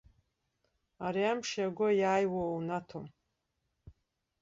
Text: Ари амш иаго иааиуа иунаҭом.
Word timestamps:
Ари 1.05 1.23
амш 1.31 1.49
иаго 1.59 1.87
иааиуа 2.01 2.43
иунаҭом. 2.49 3.05